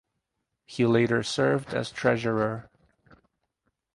[0.65, 2.71] He later served as treasurer.